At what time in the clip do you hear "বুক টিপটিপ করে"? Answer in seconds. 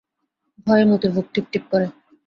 1.15-1.87